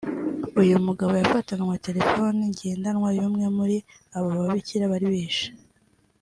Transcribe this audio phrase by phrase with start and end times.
[0.61, 3.77] uyu mugabo yafatanywe telefoni ngendanwa yumwe muri
[4.17, 5.49] aba babikira bari bishwe